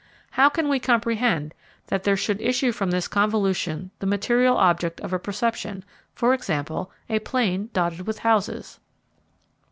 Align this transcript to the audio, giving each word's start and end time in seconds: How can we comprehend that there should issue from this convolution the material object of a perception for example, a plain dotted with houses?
How 0.31 0.49
can 0.49 0.67
we 0.67 0.79
comprehend 0.79 1.53
that 1.89 2.05
there 2.05 2.17
should 2.17 2.41
issue 2.41 2.71
from 2.71 2.89
this 2.89 3.07
convolution 3.07 3.91
the 3.99 4.07
material 4.07 4.57
object 4.57 4.99
of 5.01 5.13
a 5.13 5.19
perception 5.19 5.85
for 6.15 6.33
example, 6.33 6.91
a 7.07 7.19
plain 7.19 7.69
dotted 7.71 8.07
with 8.07 8.17
houses? 8.17 8.79